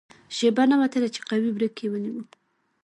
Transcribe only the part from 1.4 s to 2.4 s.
بریک یې ونیو.